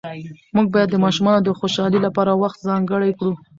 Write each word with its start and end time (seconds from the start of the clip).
موږ 0.55 0.67
باید 0.73 0.89
د 0.91 0.97
ماشومانو 1.05 1.39
د 1.45 1.49
خوشحالۍ 1.59 1.99
لپاره 2.07 2.31
وخت 2.43 2.57
ځانګړی 2.67 3.11
کړو 3.17 3.33